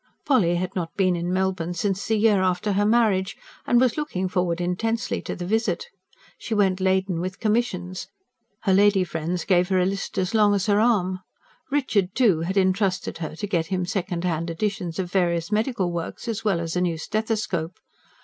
[0.25, 4.27] Polly had not been in Melbourne since the year after her marriage, and was looking
[4.27, 5.89] forward intensely to the visit.
[6.39, 8.07] She went laden with commissions;
[8.63, 11.19] her lady friends gave her a list as long as her arm.
[11.69, 16.27] Richard, too, had entrusted her to get him second hand editions of various medical works,
[16.27, 17.77] as well as a new stethoscope.